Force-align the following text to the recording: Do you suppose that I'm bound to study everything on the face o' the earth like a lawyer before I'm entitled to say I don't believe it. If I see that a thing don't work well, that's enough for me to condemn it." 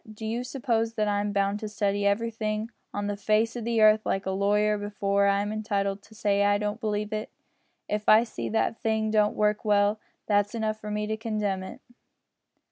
Do 0.11 0.25
you 0.25 0.43
suppose 0.43 0.95
that 0.95 1.07
I'm 1.07 1.31
bound 1.31 1.59
to 1.59 1.67
study 1.69 2.07
everything 2.07 2.71
on 2.91 3.05
the 3.05 3.15
face 3.15 3.55
o' 3.55 3.61
the 3.61 3.81
earth 3.81 4.03
like 4.03 4.25
a 4.25 4.31
lawyer 4.31 4.75
before 4.75 5.27
I'm 5.27 5.51
entitled 5.53 6.01
to 6.01 6.15
say 6.15 6.43
I 6.43 6.57
don't 6.57 6.81
believe 6.81 7.13
it. 7.13 7.29
If 7.87 8.09
I 8.09 8.23
see 8.23 8.49
that 8.49 8.71
a 8.71 8.73
thing 8.73 9.11
don't 9.11 9.35
work 9.35 9.63
well, 9.63 9.99
that's 10.25 10.55
enough 10.55 10.79
for 10.79 10.89
me 10.89 11.05
to 11.05 11.17
condemn 11.17 11.61
it." 11.61 11.81